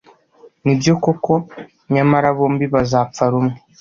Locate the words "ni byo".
0.63-0.93